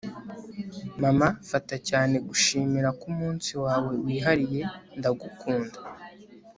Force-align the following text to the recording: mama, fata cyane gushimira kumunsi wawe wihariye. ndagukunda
mama, 1.01 1.27
fata 1.49 1.75
cyane 1.89 2.15
gushimira 2.27 2.89
kumunsi 3.01 3.51
wawe 3.63 3.91
wihariye. 4.05 4.61
ndagukunda 4.97 5.77